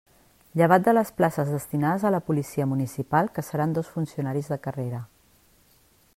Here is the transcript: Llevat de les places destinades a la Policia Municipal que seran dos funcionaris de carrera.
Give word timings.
Llevat 0.59 0.85
de 0.87 0.93
les 0.97 1.11
places 1.19 1.51
destinades 1.55 2.05
a 2.05 2.13
la 2.15 2.21
Policia 2.31 2.67
Municipal 2.73 3.31
que 3.37 3.45
seran 3.51 3.77
dos 3.79 3.95
funcionaris 3.99 4.53
de 4.55 4.63
carrera. 4.67 5.05